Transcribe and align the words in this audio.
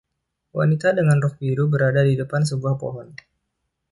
Wanita 0.57 0.89
dengan 0.99 1.17
rok 1.23 1.33
biru 1.41 1.65
berada 1.73 2.01
di 2.09 2.13
depan 2.21 2.41
sebuah 2.49 2.73
pohon 2.81 3.07